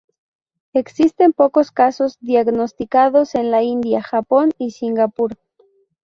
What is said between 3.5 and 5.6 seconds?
la India, Japón y Singapur.